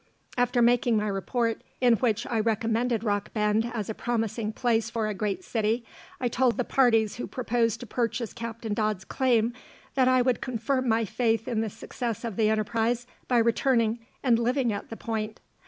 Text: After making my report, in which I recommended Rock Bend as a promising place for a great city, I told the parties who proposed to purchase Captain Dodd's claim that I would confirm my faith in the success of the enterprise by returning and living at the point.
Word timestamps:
After 0.35 0.63
making 0.63 0.97
my 0.97 1.05
report, 1.07 1.61
in 1.79 1.93
which 1.97 2.25
I 2.25 2.39
recommended 2.39 3.03
Rock 3.03 3.31
Bend 3.35 3.69
as 3.71 3.87
a 3.87 3.93
promising 3.93 4.51
place 4.51 4.89
for 4.89 5.05
a 5.07 5.13
great 5.13 5.43
city, 5.43 5.85
I 6.19 6.27
told 6.27 6.57
the 6.57 6.63
parties 6.63 7.17
who 7.17 7.27
proposed 7.27 7.81
to 7.81 7.85
purchase 7.85 8.33
Captain 8.33 8.73
Dodd's 8.73 9.05
claim 9.05 9.53
that 9.93 10.07
I 10.07 10.23
would 10.23 10.41
confirm 10.41 10.89
my 10.89 11.05
faith 11.05 11.47
in 11.47 11.61
the 11.61 11.69
success 11.69 12.23
of 12.25 12.35
the 12.35 12.49
enterprise 12.49 13.05
by 13.27 13.37
returning 13.37 13.99
and 14.23 14.39
living 14.39 14.73
at 14.73 14.89
the 14.89 14.97
point. 14.97 15.39